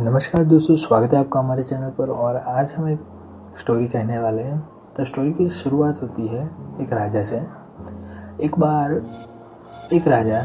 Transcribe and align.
नमस्कार 0.00 0.44
दोस्तों, 0.44 0.74
स्वागत 0.74 1.12
है 1.12 1.20
आपका 1.20 1.40
हमारे 1.40 1.62
चैनल 1.62 1.88
पर। 1.88 2.10
और 2.10 2.36
आज 2.36 2.72
हम 2.72 2.88
एक 2.88 3.00
स्टोरी 3.58 3.86
कहने 3.86 4.18
वाले 4.18 4.42
हैं। 4.42 4.68
तो 4.96 5.04
स्टोरी 5.04 5.32
की 5.32 5.48
शुरुआत 5.48 6.02
होती 6.02 6.26
है 6.26 6.50
एक 6.80 6.92
राजा 6.92 7.22
से। 7.22 7.42
एक 8.42 8.58
बार 8.58 9.02
एक 9.92 10.08
राजा, 10.08 10.42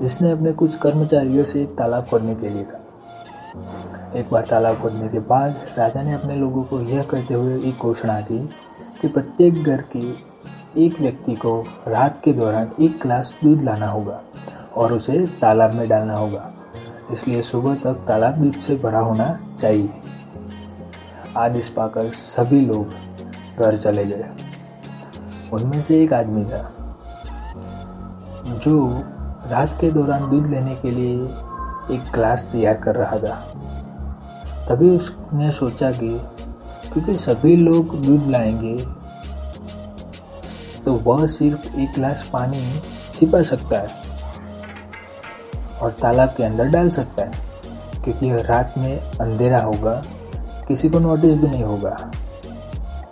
जिसने 0.00 0.30
अपने 0.30 0.52
कुछ 0.52 0.76
कर्मचारियों 0.76 1.44
से 1.44 1.64
तालाब 1.66 2.04
खोदने 2.04 2.34
के 2.34 2.48
लिए 2.48 2.62
कहा। 2.62 4.18
एक 4.18 4.30
बार 4.32 4.46
तालाब 4.50 4.80
खोदने 4.82 5.08
के 5.08 5.18
बाद 5.18 5.56
राजा 5.78 6.02
ने 6.02 6.14
अपने 6.14 6.36
लोगों 6.36 6.64
को 6.64 6.80
यह 6.80 7.02
कहते 7.02 7.34
हुए 7.34 7.60
एक 7.60 7.78
घोषणा 7.78 8.20
की 8.20 8.50
कि 9.02 9.08
प्रत्येक 9.08 9.64
घर 9.64 9.84
के 9.96 10.10
एक 10.84 11.00
व्यक्ति 11.00 11.34
को 11.34 11.64
रात 11.88 12.20
के 12.24 12.32
दौरान 12.32 12.70
एक 12.80 12.90
गिलास 12.90 13.34
दूध 13.44 13.62
लाना 13.62 13.88
होगा 13.88 14.22
और 14.76 14.92
उसे 14.92 15.26
तालाब 15.40 15.72
में 15.72 15.88
डालना 15.88 16.16
होगा। 16.16 16.52
इसलिए 17.12 17.42
सुबह 17.42 17.74
तक 17.74 18.04
तालाब 18.08 18.34
दूध 18.34 18.56
से 18.56 18.76
भरा 18.76 18.98
होना 18.98 19.38
चाहिए। 19.58 19.90
आदेश 21.36 21.68
पाकर 21.68 22.10
सभी 22.10 22.60
लोग 22.60 22.92
घर 23.58 23.76
चले 23.76 24.04
गए। 24.04 24.24
उनमें 25.52 25.80
से 25.82 26.02
एक 26.04 26.12
आदमी 26.12 26.44
था, 26.44 26.62
जो 28.46 29.02
रात 29.50 29.76
के 29.80 29.90
दौरान 29.90 30.30
दूध 30.30 30.46
लेने 30.46 30.74
के 30.74 30.90
लिए 30.90 31.14
एक 31.94 32.10
ग्लास 32.14 32.48
तैयार 32.52 32.76
कर 32.76 32.94
रहा 32.94 33.18
था। 33.18 33.36
तभी 34.68 34.90
उसने 34.90 35.50
सोचा 35.52 35.90
कि 35.92 36.08
क्योंकि 36.92 37.16
सभी 37.16 37.56
लोग 37.56 38.00
दूध 38.00 38.26
लाएँगे 38.26 38.76
तो 40.84 40.94
वह 40.94 41.26
सिर्फ़ 41.26 41.66
एक 41.76 41.92
गिलास 41.94 42.22
पानी 42.32 42.80
छिपा 43.14 43.42
सकता 43.42 43.78
है। 43.78 43.88
और 45.82 45.92
तालाब 45.92 46.34
के 46.36 46.44
अंदर 46.44 46.68
डाल 46.68 46.88
सकता 46.90 47.22
है, 47.22 47.32
क्योंकि 48.04 48.30
रात 48.42 48.74
में 48.78 48.98
अंधेरा 49.20 49.60
होगा, 49.60 50.02
किसी 50.68 50.88
को 50.88 50.98
नोटिस 50.98 51.34
भी 51.34 51.48
नहीं 51.48 51.64
होगा। 51.64 51.96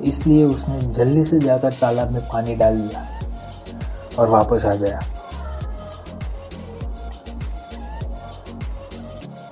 इसलिए 0.02 0.44
उसने 0.44 0.80
जल्दी 0.82 1.24
से 1.24 1.38
जाकर 1.40 1.72
तालाब 1.72 2.10
में 2.10 2.22
पानी 2.22 2.54
डाल 2.54 2.80
दिया 2.80 3.06
और 4.18 4.28
वापस 4.30 4.64
आ 4.64 4.74
गया। 4.74 5.00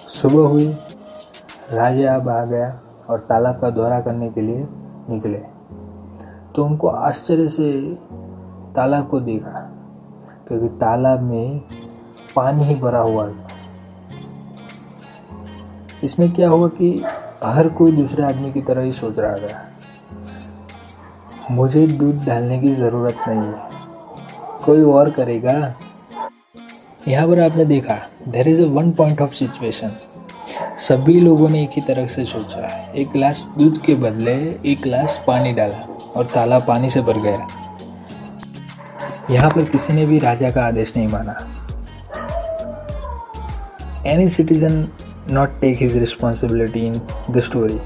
सुबह 0.09 0.49
हुई, 0.49 0.67
राजा 1.73 2.15
अब 2.15 2.29
आ 2.29 2.45
गया 2.45 2.69
और 3.11 3.21
तालाब 3.21 3.61
का 3.61 3.71
दौरा 3.71 4.01
करने 4.01 4.29
के 4.31 4.41
लिए 4.41 4.67
निकले। 5.11 5.39
तो 6.55 6.65
उनको 6.65 6.89
आश्चर्य 6.89 7.49
से 7.49 7.73
तालाब 8.77 9.09
को 9.09 9.21
देखा, 9.21 9.69
क्योंकि 10.49 10.69
तालाब 10.79 11.23
में 11.23 11.61
पानी 12.37 12.65
ही 12.65 12.75
भरा 12.75 13.01
हुआ 13.01 13.27
था 13.29 13.49
इसमें 16.05 16.31
क्या 16.33 16.49
हुआ 16.49 16.69
कि 16.71 16.91
हर 17.45 17.69
कोई 17.69 17.93
दूसरे 17.93 18.25
आदमी 18.25 18.53
की 18.53 18.61
तरह 18.61 18.83
ही 18.83 18.93
सोच 18.93 19.19
रहा 19.19 19.37
था। 19.37 19.69
मुझे 21.51 21.87
दूध 21.87 22.25
डालने 22.25 22.59
की 22.59 22.71
ज़रूरत 22.75 23.17
नहीं 23.29 23.41
है। 23.41 23.55
कोई 24.65 24.83
और 24.83 25.11
करेगा? 25.11 25.53
यहाँ 27.09 27.27
पर 27.29 27.41
आपने 27.41 27.65
देखा 27.65 27.97
there 28.29 28.49
is 28.49 28.63
a 28.63 28.67
one 28.71 28.91
point 28.93 29.21
of 29.21 29.33
situation 29.35 29.93
सभी 30.79 31.19
लोगों 31.21 31.49
ने 31.49 31.63
एक 31.63 31.71
ही 31.73 31.81
तरह 31.81 32.07
से 32.07 32.25
सोचा। 32.25 32.67
एक 32.93 33.11
गिलास 33.13 33.47
दूध 33.59 33.81
के 33.83 33.95
बदले 33.95 34.35
एक 34.67 34.83
गिलास 34.83 35.23
पानी 35.27 35.53
डाला 35.53 35.87
और 36.17 36.27
ताला 36.27 36.59
पानी 36.59 36.89
से 36.89 37.01
भर 37.03 37.19
गया। 37.19 37.47
यहाँ 39.31 39.51
पर 39.51 39.65
किसी 39.65 39.93
ने 39.93 40.07
भी 40.07 40.19
राजा 40.19 40.51
का 40.51 40.67
आदेश 40.67 40.97
नहीं 40.97 41.09
माना। 41.09 41.35
Any 44.07 44.29
citizen 44.29 44.75
not 45.31 45.51
take 45.61 45.79
his 45.79 45.97
responsibility 45.97 46.83
in 46.89 46.95
the 47.35 47.43
story. 47.51 47.79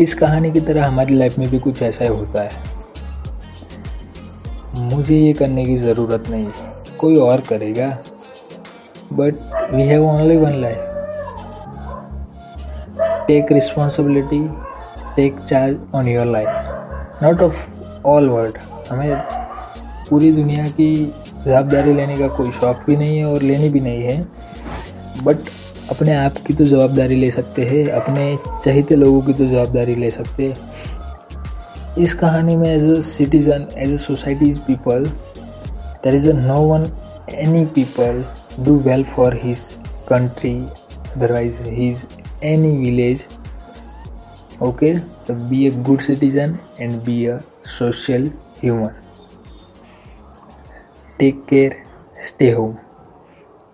इस 0.00 0.14
कहानी 0.14 0.52
की 0.52 0.60
तरह 0.60 0.86
हमारी 0.86 1.14
लाइफ 1.14 1.38
में 1.38 1.48
भी 1.48 1.58
कुछ 1.58 1.82
ऐसा 1.82 2.04
ही 2.04 2.10
होता 2.10 2.42
है। 2.42 2.50
मुझे 4.76 5.14
ये 5.14 5.32
करने 5.32 5.66
की 5.66 5.76
ज़रूरत 5.76 6.24
नहीं। 6.28 6.46
कोई 7.00 7.16
और 7.16 7.40
करेगा। 7.40 7.98
But 9.12 9.34
we 9.74 9.82
have 9.82 10.04
only 10.04 10.36
one 10.36 10.52
life 10.52 10.78
take 13.28 13.52
responsibility 13.52 14.50
take 15.16 15.38
charge 15.38 15.76
on 15.94 16.08
your 16.08 16.26
life 16.26 16.48
not 17.22 17.40
of 17.40 17.66
all 18.06 18.28
world 18.28 18.58
हमें 18.90 19.16
पूरी 20.10 20.32
दुनिया 20.32 20.68
की 20.68 21.14
जवाबदारी 21.48 21.94
लेने 21.94 22.18
का 22.18 22.28
कोई 22.36 22.50
शौक़ 22.52 22.84
भी 22.86 22.96
नहीं 22.96 23.18
है 23.18 23.24
और 23.26 23.42
लेनी 23.42 23.68
भी 23.70 23.80
नहीं 23.80 24.02
है। 24.02 24.16
बट 25.24 25.48
अपने 25.90 26.14
आप 26.14 26.36
की 26.46 26.54
तो 26.54 26.64
जवाबदारी 26.64 27.16
ले 27.16 27.30
सकते 27.30 27.64
हैं, 27.64 27.86
अपने 27.90 28.36
चाहते 28.46 28.96
लोगों 28.96 29.20
की 29.22 29.32
तो 29.34 29.46
जवाबदारी 29.46 29.94
ले 29.94 30.10
सकते 30.10 30.48
हैं। 30.48 30.56
इस 32.04 32.14
कहानी 32.14 32.56
में 32.56 32.68
as 32.68 32.84
a 32.86 33.00
citizen 33.02 33.66
as 33.78 33.92
a 33.92 33.96
societies 34.02 34.58
people 34.66 35.06
there 36.04 36.14
is 36.14 36.28
a 36.28 36.32
no 36.34 36.60
one 36.64 36.86
any 37.36 37.64
people 37.74 38.24
do 38.64 38.76
well 38.80 39.04
for 39.16 39.40
his 39.44 39.64
country 40.08 40.54
otherwise 41.16 41.60
his 41.62 42.06
any 42.44 42.76
village 42.78 43.24
okay 44.62 44.94
be 45.30 45.66
a 45.66 45.70
good 45.82 46.00
citizen 46.00 46.56
and 46.80 46.96
be 47.04 47.24
a 47.26 47.38
social 47.78 48.30
human 48.62 48.90
Take 51.18 51.46
care. 51.46 51.84
Stay 52.20 52.50
home. 52.52 52.87